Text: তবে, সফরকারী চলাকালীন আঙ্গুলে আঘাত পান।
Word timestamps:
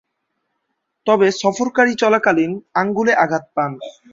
তবে, 1.07 1.27
সফরকারী 1.41 1.93
চলাকালীন 1.95 2.51
আঙ্গুলে 2.73 3.13
আঘাত 3.15 3.45
পান। 3.55 3.71